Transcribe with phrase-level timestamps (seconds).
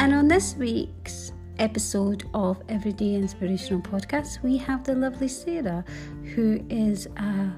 [0.00, 5.84] And on this week's episode of Everyday Inspirational Podcast, we have the lovely Sarah,
[6.34, 7.52] who is a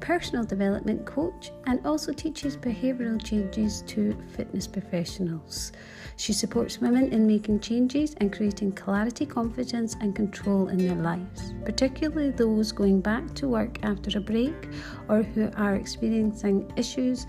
[0.00, 5.70] personal development coach and also teaches behavioural changes to fitness professionals.
[6.16, 11.54] She supports women in making changes and creating clarity, confidence, and control in their lives,
[11.64, 14.68] particularly those going back to work after a break
[15.08, 17.28] or who are experiencing issues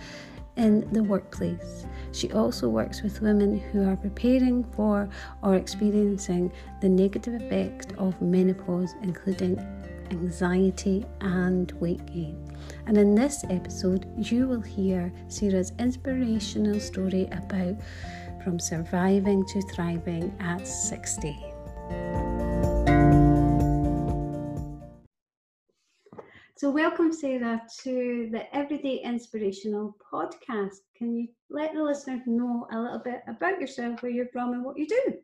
[0.57, 1.85] in the workplace.
[2.11, 5.09] She also works with women who are preparing for
[5.41, 9.59] or experiencing the negative effect of menopause, including
[10.11, 12.37] anxiety and weight gain.
[12.85, 17.75] And in this episode, you will hear Sarah's inspirational story about
[18.43, 22.30] from surviving to thriving at 60.
[26.61, 30.75] So, welcome, Sarah, to the Everyday Inspirational podcast.
[30.95, 34.63] Can you let the listeners know a little bit about yourself, where you're from, and
[34.63, 35.15] what you do?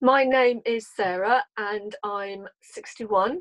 [0.00, 3.38] My name is Sarah, and I'm 61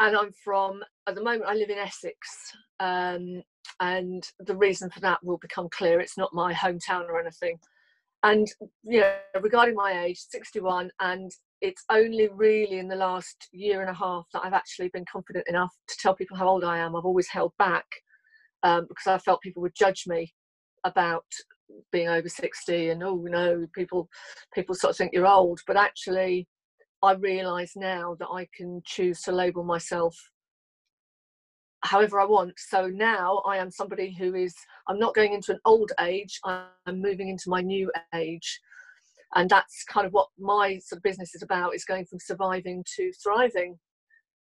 [0.00, 2.16] and I'm from at the moment I live in Essex,
[2.80, 3.44] um,
[3.78, 6.00] and the reason for that will become clear.
[6.00, 7.60] It's not my hometown or anything,
[8.24, 8.48] and
[8.82, 11.30] you know regarding my age, 61, and
[11.62, 15.46] it's only really in the last year and a half that I've actually been confident
[15.48, 16.94] enough to tell people how old I am.
[16.94, 17.86] I've always held back
[18.64, 20.34] um, because I felt people would judge me
[20.84, 21.24] about
[21.92, 24.08] being over 60 and oh no people
[24.52, 26.46] people sort of think you're old but actually
[27.02, 30.14] I realise now that I can choose to label myself
[31.82, 32.54] however I want.
[32.58, 34.54] So now I am somebody who is,
[34.88, 36.66] I'm not going into an old age, I'm
[37.00, 38.60] moving into my new age.
[39.34, 42.84] And that's kind of what my sort of business is about is going from surviving
[42.96, 43.78] to thriving,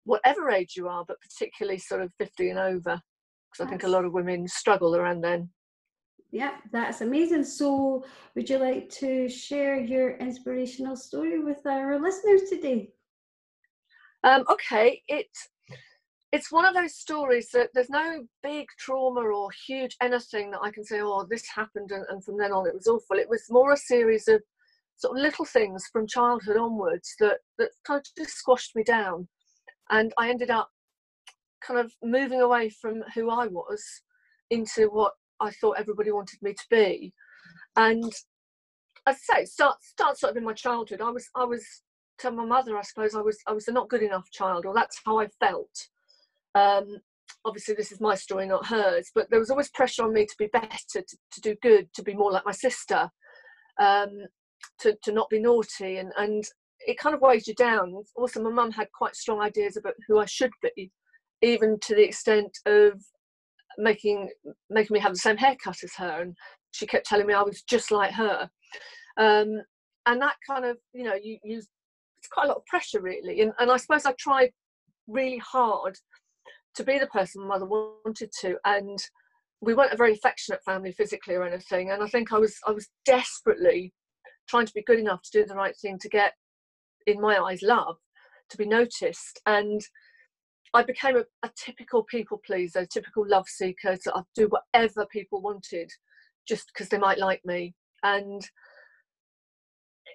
[0.06, 3.02] whatever age you are, but particularly sort of 50 and over.
[3.52, 5.50] Because I think a lot of women struggle around then.
[6.32, 7.44] Yeah, that's amazing.
[7.44, 12.92] So, would you like to share your inspirational story with our listeners today?
[14.24, 15.28] Um, okay, it
[16.32, 20.70] it's one of those stories that there's no big trauma or huge anything that I
[20.70, 23.18] can say, oh, this happened, and, and from then on it was awful.
[23.18, 24.42] It was more a series of
[25.00, 29.28] sort of little things from childhood onwards that that kind of just squashed me down,
[29.90, 30.70] and I ended up
[31.66, 33.84] kind of moving away from who I was
[34.50, 37.14] into what I thought everybody wanted me to be.
[37.76, 38.12] And
[39.06, 41.02] I say, start start sort of in my childhood.
[41.02, 41.66] I was I was
[42.20, 44.74] to my mother, I suppose I was I was a not good enough child, or
[44.74, 45.88] that's how I felt.
[46.56, 46.98] Um,
[47.46, 49.12] obviously, this is my story, not hers.
[49.16, 52.04] But there was always pressure on me to be better, to, to do good, to
[52.04, 53.10] be more like my sister,
[53.80, 54.10] um,
[54.82, 56.44] to to not be naughty, and and
[56.82, 57.94] it kind of weighs you down.
[58.16, 60.92] Also, my mum had quite strong ideas about who I should be,
[61.42, 63.02] even to the extent of
[63.78, 64.30] making
[64.70, 66.36] making me have the same haircut as her, and
[66.72, 68.50] she kept telling me I was just like her.
[69.18, 69.62] Um,
[70.06, 73.42] and that kind of, you know, you, you it's quite a lot of pressure really.
[73.42, 74.52] And, and I suppose I tried
[75.08, 75.98] really hard
[76.76, 78.98] to be the person my mother wanted to, and
[79.62, 81.92] we weren't a very affectionate family physically or anything.
[81.92, 83.94] And I think I was I was desperately
[84.50, 86.34] trying to be good enough to do the right thing to get,
[87.06, 87.98] in my eyes, love,
[88.50, 89.40] to be noticed.
[89.46, 89.82] And
[90.74, 93.98] I became a, a, typical people pleaser, a typical love seeker.
[94.00, 95.92] So I'd do whatever people wanted
[96.48, 97.76] just because they might like me.
[98.04, 98.42] And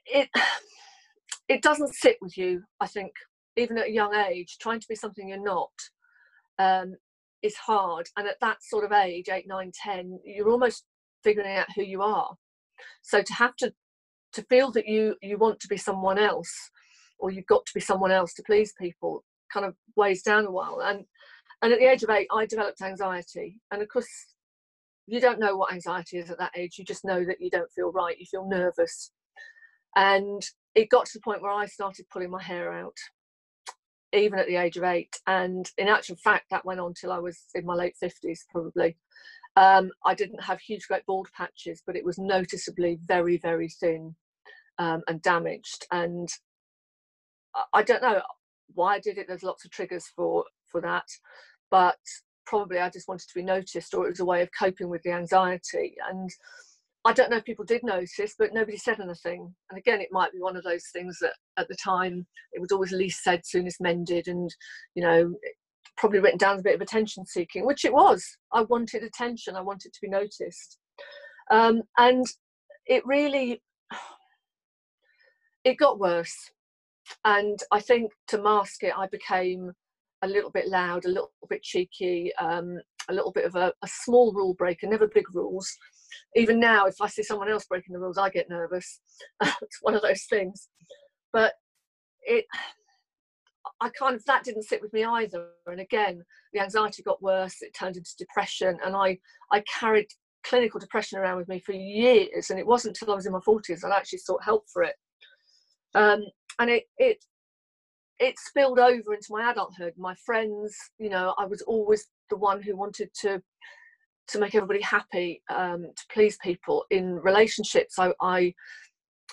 [0.07, 0.29] it
[1.49, 3.13] it doesn't sit with you, I think,
[3.57, 5.73] even at a young age, trying to be something you're not
[6.59, 6.95] um,
[7.43, 8.09] is hard.
[8.17, 10.85] And at that sort of age, eight, nine, ten, you're almost
[11.23, 12.35] figuring out who you are.
[13.03, 13.73] So to have to
[14.35, 16.71] to feel that you you want to be someone else
[17.19, 20.51] or you've got to be someone else to please people kind of weighs down a
[20.51, 20.81] while.
[20.83, 21.05] And
[21.63, 23.61] and at the age of eight, I developed anxiety.
[23.71, 24.09] And of course,
[25.07, 26.77] you don't know what anxiety is at that age.
[26.77, 28.19] You just know that you don't feel right.
[28.19, 29.13] You feel nervous.
[29.97, 30.43] And
[30.75, 32.97] it got to the point where I started pulling my hair out,
[34.13, 35.17] even at the age of eight.
[35.27, 38.97] And in actual fact, that went on till I was in my late 50s, probably.
[39.57, 44.17] Um, I didn't have huge, great bald patches, but it was noticeably very, very thin
[44.79, 45.87] um, and damaged.
[45.91, 46.29] And
[47.73, 48.21] I don't know
[48.75, 49.27] why I did it.
[49.29, 51.07] There's lots of triggers for for that,
[51.71, 51.99] but
[52.47, 55.03] probably I just wanted to be noticed, or it was a way of coping with
[55.03, 55.95] the anxiety.
[56.11, 56.31] And
[57.05, 59.55] I don't know if people did notice, but nobody said anything.
[59.71, 62.73] And again, it might be one of those things that at the time it was
[62.73, 64.55] always least said, soonest mended, and
[64.95, 65.35] you know,
[65.97, 68.25] probably written down as a bit of attention seeking, which it was.
[68.53, 69.57] I wanted attention.
[69.57, 70.79] I wanted to be noticed,
[71.51, 72.27] um, and
[72.87, 73.63] it really
[75.65, 76.51] it got worse
[77.25, 79.73] and I think to mask it, I became
[80.23, 82.33] a little bit loud, a little bit cheeky.
[82.41, 82.79] Um,
[83.09, 85.71] a little bit of a, a small rule breaker, never big rules.
[86.37, 89.01] Even now, if I see someone else breaking the rules, I get nervous.
[89.43, 90.69] it's one of those things.
[91.33, 91.55] But
[92.23, 92.45] it,
[93.81, 95.49] I kind of that didn't sit with me either.
[95.67, 96.23] And again,
[96.53, 97.57] the anxiety got worse.
[97.61, 99.19] It turned into depression, and I
[99.53, 100.07] I carried
[100.45, 102.51] clinical depression around with me for years.
[102.51, 104.83] And it wasn't until I was in my forties that I actually sought help for
[104.83, 104.95] it.
[105.95, 106.25] Um,
[106.59, 107.25] and it it
[108.19, 109.95] it spilled over into my adulthood.
[109.97, 113.43] My friends, you know, I was always the one who wanted to
[114.29, 117.99] to make everybody happy, um, to please people in relationships.
[117.99, 118.55] I, I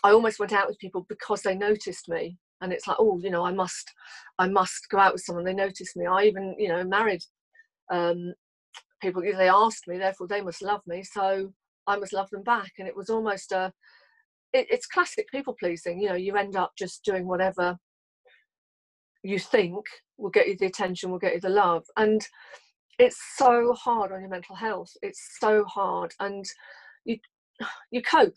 [0.03, 3.29] I almost went out with people because they noticed me, and it's like, oh, you
[3.29, 3.91] know, I must
[4.39, 5.45] I must go out with someone.
[5.45, 6.05] They noticed me.
[6.05, 7.23] I even, you know, married
[7.91, 8.33] um,
[9.01, 9.21] people.
[9.21, 11.53] They asked me, therefore they must love me, so
[11.87, 12.71] I must love them back.
[12.79, 13.71] And it was almost a
[14.53, 16.01] it, it's classic people pleasing.
[16.01, 17.77] You know, you end up just doing whatever
[19.23, 19.85] you think
[20.17, 21.83] will get you the attention, will get you the love.
[21.97, 22.25] And
[22.99, 24.91] it's so hard on your mental health.
[25.01, 26.13] It's so hard.
[26.19, 26.45] And
[27.05, 27.17] you
[27.91, 28.35] you cope.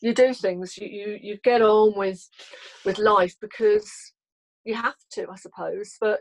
[0.00, 0.78] You do things.
[0.78, 2.28] You, you you get on with
[2.84, 3.90] with life because
[4.64, 5.96] you have to, I suppose.
[6.00, 6.20] But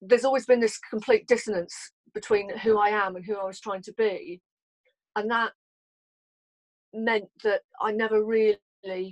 [0.00, 1.74] there's always been this complete dissonance
[2.12, 4.40] between who I am and who I was trying to be.
[5.16, 5.52] And that
[6.94, 8.58] meant that I never really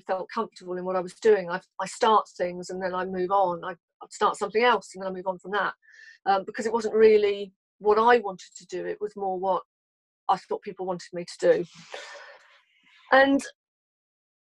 [0.07, 1.51] felt comfortable in what I was doing.
[1.51, 3.65] I, I start things and then I move on.
[3.65, 5.75] I, I start something else and then I move on from that
[6.27, 8.87] um, because it wasn't really what I wanted to do.
[8.87, 9.63] It was more what
[10.29, 11.65] I thought people wanted me to do.
[13.13, 13.43] And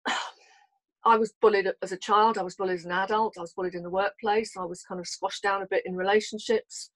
[1.05, 2.38] I was bullied as a child.
[2.38, 3.34] I was bullied as an adult.
[3.38, 4.56] I was bullied in the workplace.
[4.56, 6.90] I was kind of squashed down a bit in relationships.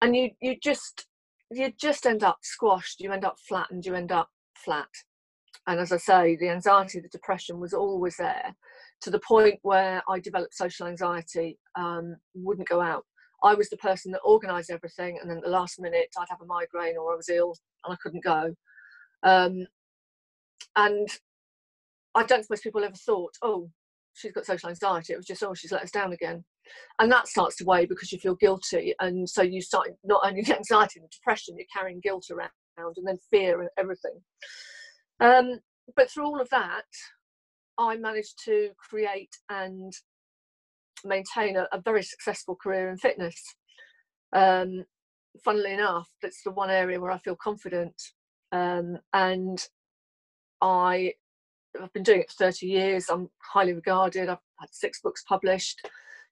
[0.00, 1.06] And you, you just,
[1.50, 3.00] you just end up squashed.
[3.00, 3.84] You end up flattened.
[3.84, 4.88] You end up flat
[5.66, 8.54] and as I say, the anxiety, the depression was always there
[9.02, 13.04] to the point where I developed social anxiety, um, wouldn't go out.
[13.42, 16.40] I was the person that organised everything, and then at the last minute I'd have
[16.40, 17.54] a migraine or I was ill
[17.84, 18.54] and I couldn't go.
[19.22, 19.66] Um,
[20.76, 21.08] and
[22.14, 23.70] I don't suppose people ever thought, oh,
[24.14, 25.12] she's got social anxiety.
[25.12, 26.44] It was just, oh, she's let us down again.
[26.98, 28.94] And that starts to weigh because you feel guilty.
[29.00, 33.06] And so you start not only the anxiety and depression, you're carrying guilt around and
[33.06, 34.20] then fear and everything.
[35.20, 35.60] Um,
[35.94, 36.84] but through all of that,
[37.78, 39.92] I managed to create and
[41.04, 43.54] maintain a, a very successful career in fitness.
[44.32, 44.84] Um,
[45.44, 48.00] funnily enough, that's the one area where I feel confident.
[48.52, 49.62] Um, and
[50.60, 51.12] I,
[51.80, 53.08] I've been doing it for 30 years.
[53.08, 54.28] I'm highly regarded.
[54.28, 55.86] I've had six books published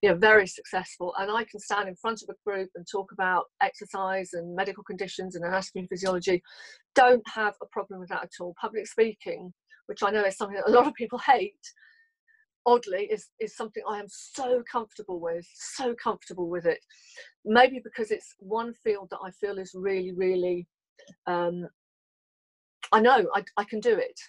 [0.04, 3.10] you know very successful and i can stand in front of a group and talk
[3.12, 6.42] about exercise and medical conditions and anatomy and physiology.
[6.94, 8.54] Don't have a problem with that at all.
[8.60, 9.52] Public speaking
[9.86, 11.66] which i know is something that a lot of people hate
[12.66, 16.80] oddly is is something i am so comfortable with so comfortable with it.
[17.46, 20.66] Maybe because it's one field that i feel is really really
[21.26, 21.66] um,
[22.92, 24.20] i know I, I can do it.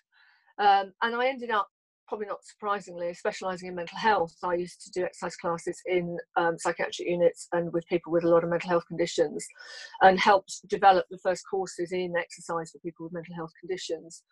[0.57, 1.67] Um, and i ended up
[2.07, 6.57] probably not surprisingly, specialising in mental health, I used to do exercise classes in um,
[6.57, 9.45] psychiatric units and with people with a lot of mental health conditions,
[10.01, 14.23] and helped develop the first courses in exercise for people with mental health conditions.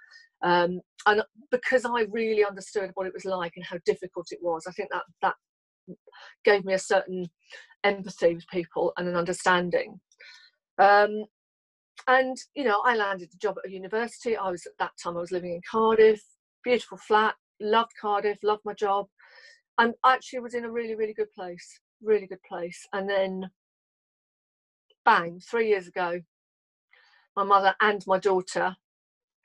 [0.43, 4.65] Um, and because I really understood what it was like and how difficult it was,
[4.67, 5.35] I think that that
[6.45, 7.29] gave me a certain
[7.83, 9.99] empathy with people and an understanding.
[10.77, 11.25] Um,
[12.07, 14.35] and you know, I landed a job at a university.
[14.35, 16.21] I was at that time I was living in Cardiff,
[16.63, 19.07] beautiful flat, loved Cardiff, loved my job,
[19.77, 22.85] and actually was in a really, really good place, really good place.
[22.93, 23.49] And then,
[25.05, 26.21] bang, three years ago,
[27.35, 28.75] my mother and my daughter,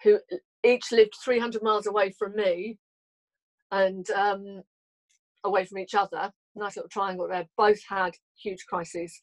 [0.02, 0.18] who
[0.64, 2.78] each lived 300 miles away from me
[3.70, 4.62] and um,
[5.44, 9.22] away from each other, nice little triangle there, both had huge crises.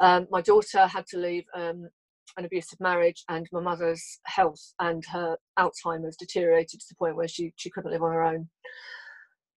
[0.00, 1.88] Um, my daughter had to leave um,
[2.36, 7.28] an abusive marriage and my mother's health and her Alzheimer's deteriorated to the point where
[7.28, 8.48] she, she couldn't live on her own.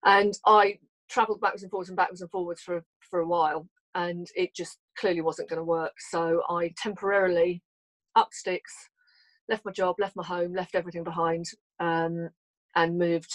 [0.05, 4.29] And I travelled backwards and forwards and backwards and forwards for, for a while and
[4.37, 5.93] it just clearly wasn't going to work.
[6.11, 7.63] So I temporarily
[8.15, 8.73] up sticks,
[9.49, 11.47] left my job, left my home, left everything behind
[11.81, 12.29] um,
[12.77, 13.33] and moved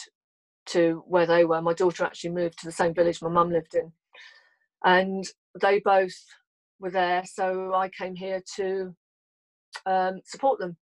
[0.68, 1.62] to where they were.
[1.62, 3.92] My daughter actually moved to the same village my mum lived in.
[4.86, 5.26] And
[5.60, 6.16] they both
[6.80, 7.24] were there.
[7.26, 8.96] So I came here to
[9.86, 10.78] um, support them.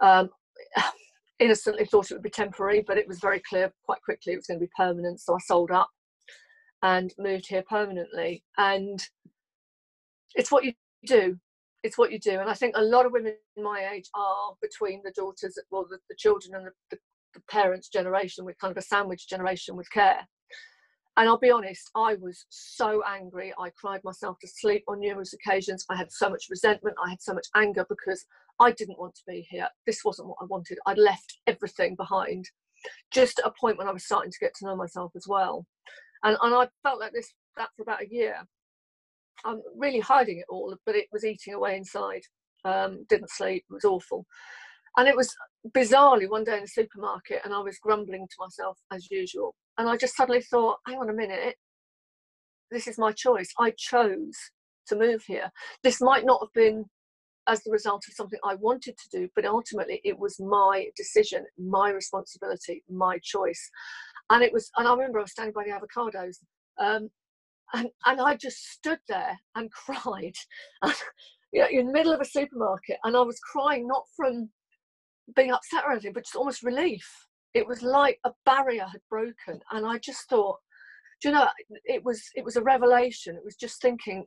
[0.00, 0.30] Um,
[1.40, 4.46] innocently thought it would be temporary, but it was very clear quite quickly it was
[4.46, 5.20] going to be permanent.
[5.20, 5.90] So I sold up
[6.84, 8.44] and moved here permanently.
[8.58, 9.02] And
[10.34, 10.74] it's what you
[11.06, 11.38] do.
[11.82, 12.38] It's what you do.
[12.40, 15.98] And I think a lot of women my age are between the daughters, well, the,
[16.08, 16.98] the children and the, the,
[17.34, 20.28] the parents' generation with kind of a sandwich generation with care.
[21.16, 23.52] And I'll be honest, I was so angry.
[23.58, 25.84] I cried myself to sleep on numerous occasions.
[25.88, 26.96] I had so much resentment.
[27.04, 28.24] I had so much anger because
[28.58, 29.68] I didn't want to be here.
[29.86, 30.78] This wasn't what I wanted.
[30.86, 32.46] I'd left everything behind,
[33.12, 35.66] just at a point when I was starting to get to know myself as well.
[36.24, 38.36] And, and I felt like this that for about a year.
[39.44, 42.22] I'm really hiding it all, but it was eating away inside.
[42.64, 43.64] Um, didn't sleep.
[43.70, 44.26] It was awful.
[44.96, 45.32] And it was
[45.76, 49.88] bizarrely one day in the supermarket, and I was grumbling to myself as usual and
[49.88, 51.56] I just suddenly thought, hang on a minute,
[52.70, 53.50] this is my choice.
[53.58, 54.34] I chose
[54.88, 55.50] to move here.
[55.82, 56.84] This might not have been
[57.46, 61.44] as the result of something I wanted to do, but ultimately it was my decision,
[61.58, 63.70] my responsibility, my choice.
[64.30, 66.36] And it was, and I remember I was standing by the avocados,
[66.80, 67.10] um,
[67.74, 70.34] and and I just stood there and cried,
[71.52, 74.50] you know, in the middle of a supermarket, and I was crying not from
[75.36, 77.06] being upset or anything, but just almost relief
[77.54, 80.58] it was like a barrier had broken and i just thought
[81.24, 81.48] do you know
[81.84, 83.36] it was it was a revelation.
[83.36, 84.24] It was just thinking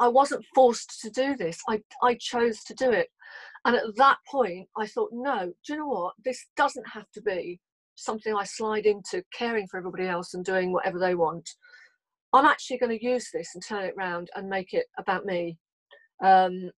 [0.00, 1.58] i wasn't forced to do this.
[1.68, 3.08] I i chose to do it.
[3.64, 6.14] And at that point i thought no do you know what?
[6.24, 7.60] This doesn't have to be
[7.94, 11.48] something i slide into caring for everybody else and doing whatever they want.
[12.32, 15.58] I'm actually going to use this and turn it around and make it about me.
[16.24, 16.70] Um,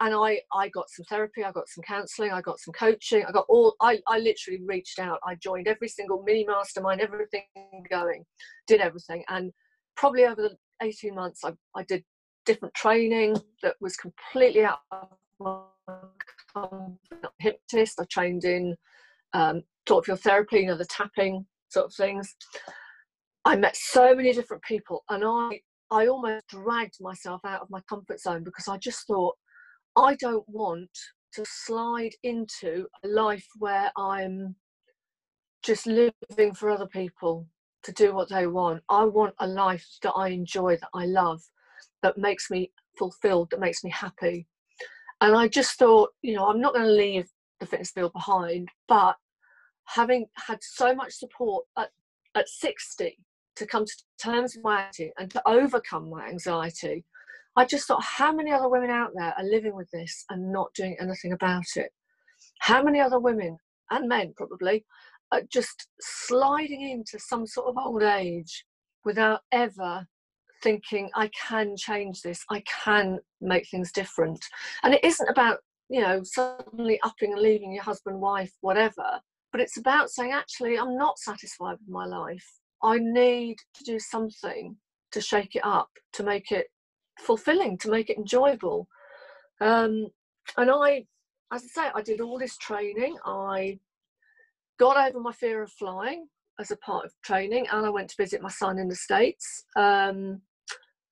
[0.00, 3.32] and I, I got some therapy, I got some counselling, I got some coaching, I
[3.32, 5.18] got all, I, I literally reached out.
[5.26, 7.42] I joined every single mini mastermind, everything
[7.90, 8.24] going,
[8.68, 9.24] did everything.
[9.28, 9.52] And
[9.96, 12.04] probably over the 18 months, I, I did
[12.46, 15.08] different training that was completely out of
[15.40, 15.62] my
[17.40, 18.00] hypnotist.
[18.00, 18.76] I trained in
[19.32, 22.36] um, talk your therapy, you know, the tapping sort of things.
[23.44, 27.80] I met so many different people and I, I almost dragged myself out of my
[27.88, 29.34] comfort zone because I just thought,
[29.98, 30.90] I don't want
[31.32, 34.54] to slide into a life where I'm
[35.64, 37.48] just living for other people
[37.82, 38.84] to do what they want.
[38.88, 41.40] I want a life that I enjoy, that I love,
[42.02, 44.46] that makes me fulfilled, that makes me happy.
[45.20, 47.28] And I just thought, you know, I'm not going to leave
[47.58, 49.16] the fitness field behind, but
[49.86, 51.90] having had so much support at,
[52.36, 53.18] at 60
[53.56, 57.04] to come to terms with my anxiety and to overcome my anxiety
[57.58, 60.72] I just thought, how many other women out there are living with this and not
[60.74, 61.90] doing anything about it?
[62.60, 63.56] How many other women
[63.90, 64.86] and men probably
[65.32, 68.64] are just sliding into some sort of old age
[69.04, 70.06] without ever
[70.62, 74.44] thinking, I can change this, I can make things different.
[74.84, 79.60] And it isn't about, you know, suddenly upping and leaving your husband, wife, whatever, but
[79.60, 82.46] it's about saying, actually, I'm not satisfied with my life.
[82.84, 84.76] I need to do something
[85.10, 86.68] to shake it up, to make it
[87.18, 88.88] fulfilling to make it enjoyable.
[89.60, 90.06] Um,
[90.56, 91.06] and I,
[91.52, 93.16] as I say, I did all this training.
[93.24, 93.78] I
[94.78, 96.26] got over my fear of flying
[96.60, 99.64] as a part of training, and I went to visit my son in the States.
[99.76, 100.40] Um,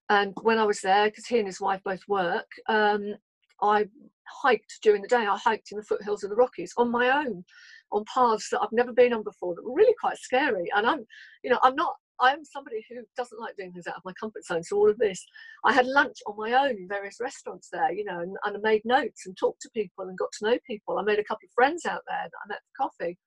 [0.09, 3.15] and when I was there, because he and his wife both work, um,
[3.63, 3.89] I
[4.29, 5.27] hiked during the day.
[5.27, 7.45] I hiked in the foothills of the Rockies on my own,
[7.93, 10.69] on paths that I've never been on before that were really quite scary.
[10.75, 11.05] And I'm,
[11.43, 14.45] you know, I'm not I'm somebody who doesn't like doing things out of my comfort
[14.45, 14.63] zone.
[14.63, 15.25] So all of this,
[15.65, 18.61] I had lunch on my own in various restaurants there, you know, and, and I
[18.63, 20.99] made notes and talked to people and got to know people.
[20.99, 23.19] I made a couple of friends out there that I met for coffee.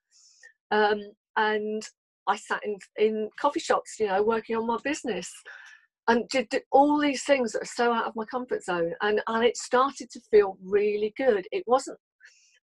[0.72, 1.84] Um, and
[2.28, 5.32] I sat in, in coffee shops, you know, working on my business
[6.08, 8.94] and did, did, all these things that are so out of my comfort zone.
[9.02, 11.48] And, and it started to feel really good.
[11.52, 12.00] It wasn't,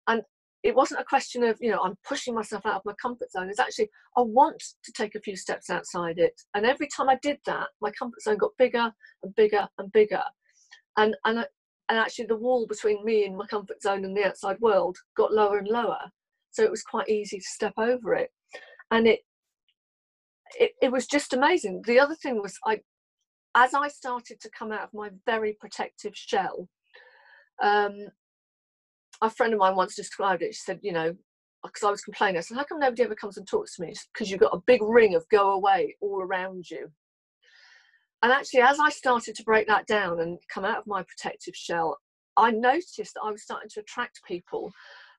[0.08, 0.22] and
[0.66, 3.50] it wasn't a question of you know i'm pushing myself out of my comfort zone.
[3.50, 6.34] It's actually i want to take a few steps outside it.
[6.56, 8.92] And every time i did that my comfort zone got bigger
[9.24, 10.24] and bigger and bigger.
[10.98, 11.46] And and
[11.88, 15.32] and actually the wall between me and my comfort zone and the outside world got
[15.32, 16.00] lower and lower.
[16.50, 18.32] So it was quite easy to step over it.
[18.90, 19.20] And it
[20.60, 21.84] it, it was just amazing.
[21.86, 22.82] The other thing was i
[23.54, 26.68] as i started to come out of my very protective shell
[27.64, 28.08] um,
[29.22, 30.54] a friend of mine once described it.
[30.54, 31.16] She said, you know,
[31.64, 33.94] because I was complaining, I said, how come nobody ever comes and talks to me?
[34.14, 36.90] Because you've got a big ring of go away all around you.
[38.22, 41.56] And actually, as I started to break that down and come out of my protective
[41.56, 41.98] shell,
[42.38, 44.72] I noticed that I was starting to attract people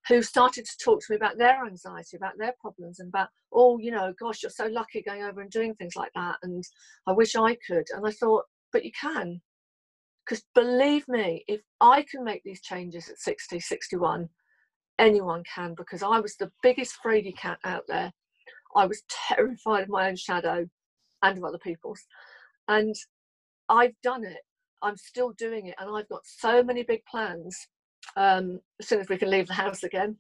[0.09, 3.79] who started to talk to me about their anxiety, about their problems, and about, oh,
[3.79, 6.37] you know, gosh, you're so lucky going over and doing things like that.
[6.43, 6.65] And
[7.07, 7.87] I wish I could.
[7.95, 9.41] And I thought, but you can.
[10.27, 14.29] Because believe me, if I can make these changes at 60, 61,
[14.99, 18.13] anyone can, because I was the biggest fraidy cat out there.
[18.75, 20.67] I was terrified of my own shadow
[21.23, 22.05] and of other people's.
[22.69, 22.95] And
[23.69, 24.41] I've done it.
[24.83, 25.77] I'm still doing it.
[25.79, 27.57] And I've got so many big plans.
[28.17, 30.17] Um, as soon as we can leave the house again,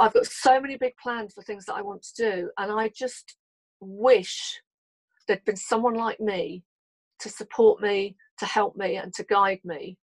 [0.00, 2.50] I've got so many big plans for things that I want to do.
[2.58, 3.36] And I just
[3.80, 4.60] wish
[5.26, 6.62] there'd been someone like me
[7.20, 9.96] to support me, to help me, and to guide me,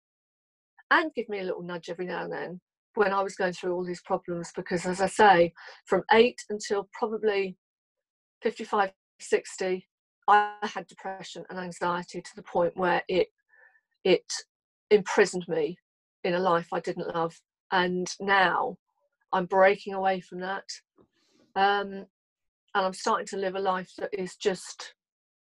[0.92, 2.62] and give me a little nudge every now and then
[2.96, 4.52] when I was going through all these problems.
[4.56, 5.54] Because, as I say,
[5.86, 7.58] from eight until probably
[8.42, 9.88] 55, 60,
[10.28, 13.28] I had depression and anxiety to the point where it
[14.04, 14.26] it
[14.90, 15.78] imprisoned me
[16.24, 17.40] in a life I didn't love.
[17.72, 18.78] And now
[19.32, 20.66] I'm breaking away from that.
[21.56, 22.06] Um,
[22.74, 24.94] and I'm starting to live a life that is just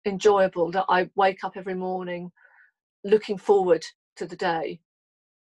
[0.06, 2.32] enjoyable, that I wake up every morning
[3.04, 3.84] looking forward
[4.18, 4.80] to the day,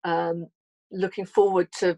[0.03, 0.47] um,
[0.91, 1.97] looking forward to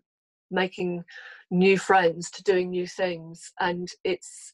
[0.52, 1.04] making
[1.52, 3.52] new friends, to doing new things.
[3.60, 4.54] And it's,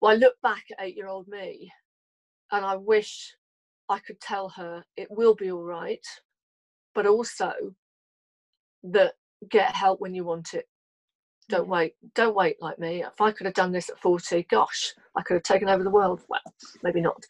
[0.00, 1.70] well, I look back at eight year old me
[2.52, 3.34] and I wish
[3.88, 6.04] I could tell her it will be all right,
[6.94, 7.52] but also
[8.84, 9.14] that
[9.50, 10.66] get help when you want it.
[11.48, 11.94] Don't wait.
[12.14, 13.04] Don't wait like me.
[13.04, 15.90] If I could have done this at 40, gosh, I could have taken over the
[15.90, 16.22] world.
[16.28, 16.40] Well,
[16.82, 17.22] maybe not.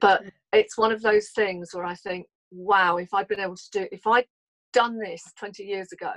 [0.00, 3.70] But it's one of those things where I think, wow, if I'd been able to
[3.70, 4.26] do if I'd
[4.72, 6.12] done this 20 years ago,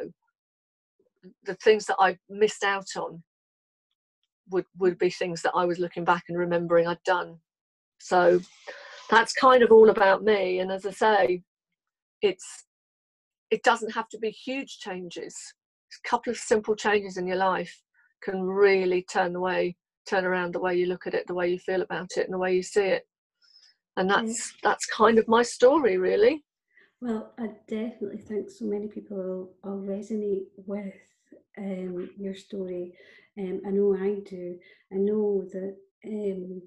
[1.43, 3.21] the things that I missed out on
[4.51, 7.37] would would be things that I was looking back and remembering I'd done.
[7.99, 8.39] So
[9.09, 10.59] that's kind of all about me.
[10.59, 11.43] And as I say,
[12.21, 12.65] it's
[13.51, 15.35] it doesn't have to be huge changes.
[16.03, 17.81] A couple of simple changes in your life
[18.21, 19.75] can really turn the way
[20.07, 22.33] turn around the way you look at it, the way you feel about it, and
[22.33, 23.07] the way you see it.
[23.97, 24.69] And that's yeah.
[24.69, 26.43] that's kind of my story, really.
[27.01, 30.93] Well, I definitely think so many people will, will resonate with
[31.57, 32.93] um, your story.
[33.37, 34.57] Um, I know I do.
[34.91, 35.75] I know that,
[36.05, 36.61] um,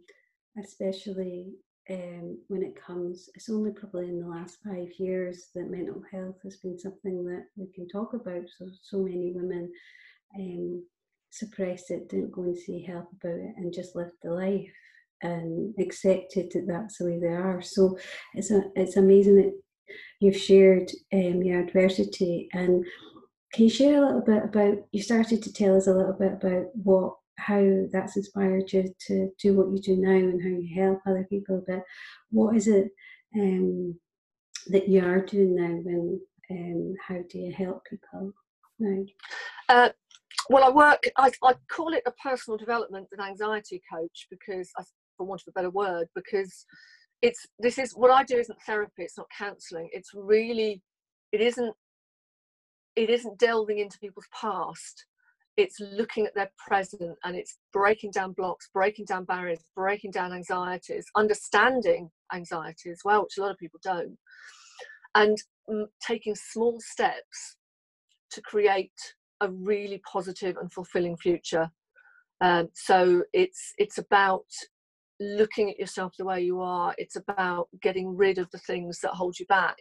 [0.62, 1.54] especially
[1.90, 6.36] um, when it comes, it's only probably in the last five years that mental health
[6.44, 8.42] has been something that we can talk about.
[8.58, 9.72] So, so many women
[10.38, 10.84] um,
[11.30, 14.70] suppressed it, didn't go and see help about it, and just lived the life
[15.22, 17.62] and accepted that that's the way they are.
[17.62, 17.98] So,
[18.34, 19.58] it's a, it's amazing that
[20.20, 22.84] you've shared um, your adversity and.
[23.54, 24.76] Can you share a little bit about?
[24.92, 29.30] You started to tell us a little bit about what how that's inspired you to
[29.40, 31.62] do what you do now and how you help other people.
[31.66, 31.82] But
[32.30, 32.88] what is it
[33.36, 33.98] um,
[34.66, 36.20] that you are doing now, and
[36.50, 38.32] um, how do you help people
[38.78, 39.04] now?
[39.68, 39.88] Uh,
[40.50, 41.02] well, I work.
[41.16, 44.82] I, I call it a personal development and anxiety coach because, I,
[45.16, 46.66] for want of a better word, because
[47.22, 49.02] it's this is what I do isn't therapy.
[49.02, 49.88] It's not counselling.
[49.92, 50.82] It's really,
[51.32, 51.74] it isn't.
[52.96, 55.06] It isn't delving into people's past
[55.58, 60.32] it's looking at their present and it's breaking down blocks, breaking down barriers, breaking down
[60.32, 64.16] anxieties, understanding anxiety as well, which a lot of people don't,
[65.16, 65.36] and
[66.00, 67.56] taking small steps
[68.30, 68.92] to create
[69.40, 71.68] a really positive and fulfilling future.
[72.40, 74.46] Um, so it's it's about
[75.18, 76.94] looking at yourself the way you are.
[76.98, 79.78] It's about getting rid of the things that hold you back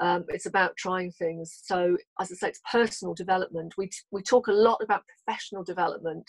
[0.00, 1.60] um, it's about trying things.
[1.64, 3.74] So, as I say, it's personal development.
[3.78, 6.28] We, we talk a lot about professional development,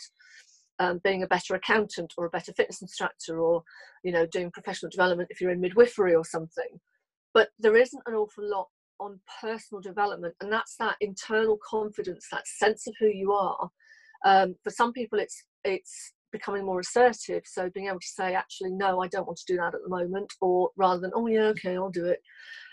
[0.78, 3.62] um, being a better accountant or a better fitness instructor, or
[4.04, 6.80] you know, doing professional development if you're in midwifery or something.
[7.34, 8.68] But there isn't an awful lot
[9.00, 13.68] on personal development, and that's that internal confidence, that sense of who you are.
[14.24, 17.42] Um, for some people, it's it's becoming more assertive.
[17.46, 19.88] So being able to say, actually, no, I don't want to do that at the
[19.88, 22.20] moment, or rather than, oh yeah, okay, I'll do it.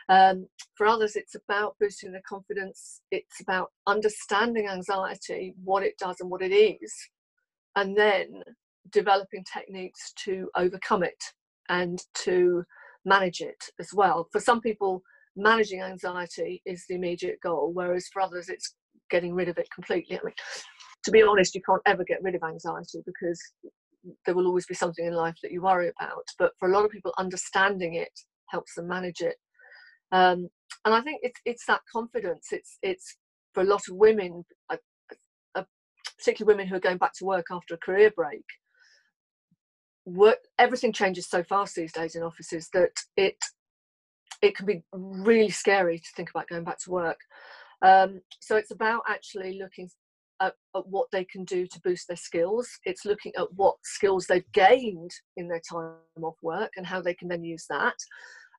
[0.10, 3.02] Um, for others, it's about boosting their confidence.
[3.12, 6.94] It's about understanding anxiety, what it does and what it is,
[7.76, 8.44] and then
[8.92, 11.24] developing techniques to overcome it
[11.70, 12.64] and to
[13.06, 14.28] manage it as well.
[14.32, 15.02] For some people,
[15.36, 18.76] managing anxiety is the immediate goal, whereas for others, it's
[19.10, 20.18] getting rid of it completely.
[20.18, 20.36] I mean,
[21.06, 23.42] to be honest, you can't ever get rid of anxiety because
[24.26, 26.26] there will always be something in life that you worry about.
[26.38, 28.12] But for a lot of people, understanding it
[28.50, 29.36] helps them manage it.
[30.14, 30.48] Um,
[30.86, 32.48] and I think it's it's that confidence.
[32.52, 33.18] It's it's
[33.54, 34.78] for a lot of women, uh,
[35.56, 35.64] uh,
[36.18, 38.46] particularly women who are going back to work after a career break.
[40.06, 43.38] Work everything changes so fast these days in offices that it
[44.42, 47.20] it can be really scary to think about going back to work.
[47.82, 49.90] Um, so it's about actually looking
[50.42, 52.70] at, at, what they can do to boost their skills.
[52.86, 57.14] It's looking at what skills they've gained in their time off work and how they
[57.14, 57.96] can then use that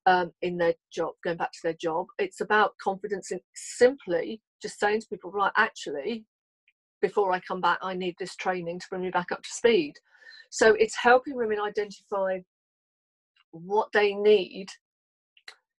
[0.06, 2.06] um, in their job, going back to their job.
[2.18, 6.24] It's about confidence in simply just saying to people, right, actually,
[7.00, 9.94] before I come back, I need this training to bring me back up to speed.
[10.50, 12.38] So it's helping women identify
[13.50, 14.68] what they need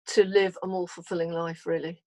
[0.08, 2.04] to live a more fulfilling life, really.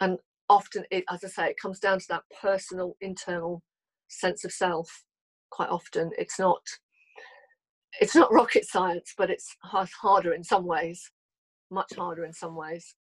[0.00, 3.62] And often, it, as I say, it comes down to that personal, internal
[4.08, 5.04] sense of self.
[5.50, 6.60] Quite often, it's not
[8.00, 11.10] it's not rocket science, but it's harder in some ways,
[11.72, 12.94] much harder in some ways.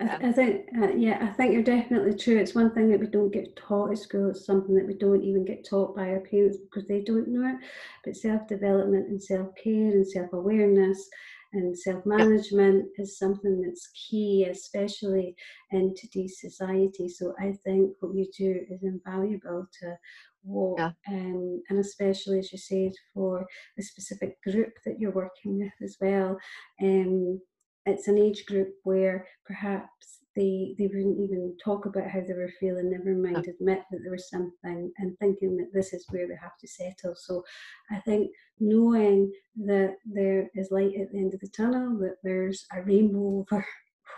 [0.00, 0.18] Yeah.
[0.20, 2.38] I, think, uh, yeah, I think you're definitely true.
[2.38, 4.30] It's one thing that we don't get taught at school.
[4.30, 7.48] It's something that we don't even get taught by our parents because they don't know
[7.48, 7.56] it.
[8.04, 11.08] But self development and self care and self awareness
[11.52, 13.02] and self management yeah.
[13.02, 15.36] is something that's key, especially
[15.70, 17.08] in today's society.
[17.08, 19.96] So I think what you do is invaluable to
[20.44, 20.90] what, yeah.
[21.08, 25.96] um, and especially as you said, for the specific group that you're working with as
[26.00, 26.38] well.
[26.82, 27.40] Um,
[27.86, 32.50] it's an age group where perhaps they they wouldn't even talk about how they were
[32.58, 36.36] feeling, never mind admit that there was something and thinking that this is where they
[36.40, 37.14] have to settle.
[37.16, 37.42] So
[37.90, 39.30] I think knowing
[39.66, 43.66] that there is light at the end of the tunnel, that there's a rainbow over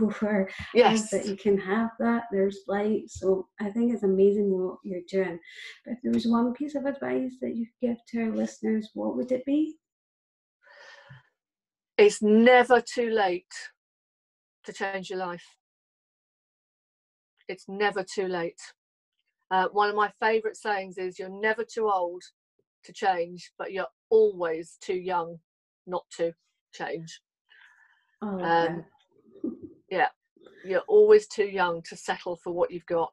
[0.01, 1.11] over yes.
[1.11, 3.03] that you can have that, there's light.
[3.09, 5.39] So I think it's amazing what you're doing.
[5.85, 8.91] But if there was one piece of advice that you could give to our listeners,
[8.95, 9.77] what would it be?
[11.97, 13.53] It's never too late
[14.65, 15.45] to change your life.
[17.49, 18.61] It's never too late.
[19.51, 22.23] Uh, one of my favourite sayings is you're never too old
[22.85, 25.39] to change, but you're always too young
[25.87, 26.33] not to
[26.73, 27.21] change.
[28.23, 28.85] Oh, um,
[29.91, 30.09] yeah,
[30.65, 33.13] you're always too young to settle for what you've got.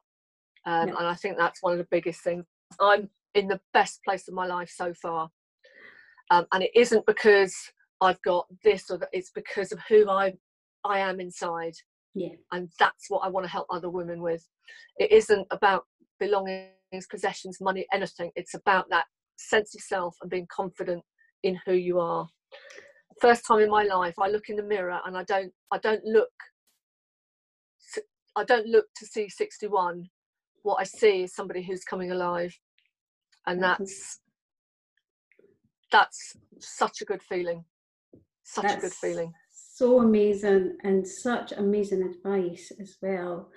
[0.66, 0.94] Um, yeah.
[0.98, 2.44] And I think that's one of the biggest things.
[2.80, 5.28] I'm in the best place of my life so far.
[6.30, 7.54] Um, and it isn't because
[8.02, 9.08] I've got this or that.
[9.12, 10.34] It's because of who I
[10.84, 11.74] I am inside.
[12.14, 12.34] Yeah.
[12.50, 14.46] And that's what I want to help other women with.
[14.98, 15.84] It isn't about
[16.18, 18.32] belongings, possessions, money, anything.
[18.34, 19.04] It's about that
[19.36, 21.02] sense of self and being confident
[21.44, 22.26] in who you are.
[23.20, 26.04] First time in my life, I look in the mirror and I don't I don't
[26.04, 26.28] look
[28.34, 30.08] I don't look to see 61.
[30.62, 32.58] What I see is somebody who's coming alive.
[33.46, 34.18] And that's
[35.92, 37.64] that's such a good feeling
[38.52, 39.34] such That's a good feeling.
[39.50, 43.50] So amazing and such amazing advice as well.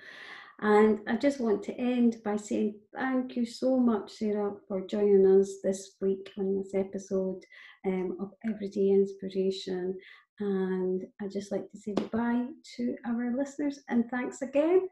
[0.62, 5.26] And I just want to end by saying thank you so much, Sarah, for joining
[5.40, 7.42] us this week on this episode
[7.86, 9.98] um, of Everyday Inspiration.
[10.40, 12.46] And I'd just like to say goodbye
[12.78, 14.88] to our listeners and thanks again.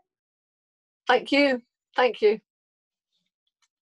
[1.08, 1.62] Thank you.
[1.96, 2.40] Thank you.